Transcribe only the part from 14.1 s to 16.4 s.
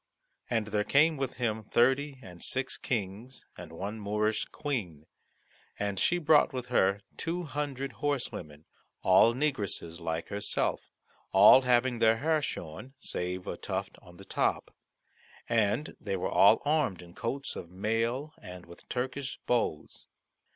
the top, and they were